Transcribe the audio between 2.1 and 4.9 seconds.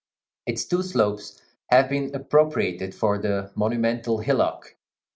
appropriated for the monumental hillock.